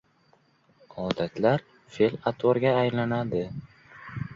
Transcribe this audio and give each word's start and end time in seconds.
•Odatlar 1.03 1.67
fe’l-atvorga 1.99 2.77
aylanadi. 2.83 3.49